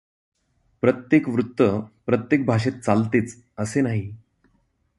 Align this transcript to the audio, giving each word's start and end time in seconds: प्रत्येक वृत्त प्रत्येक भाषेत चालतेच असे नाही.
प्रत्येक 0.83 1.29
वृत्त 1.29 1.61
प्रत्येक 2.05 2.45
भाषेत 2.45 2.79
चालतेच 2.85 3.35
असे 3.57 3.81
नाही. 3.81 4.11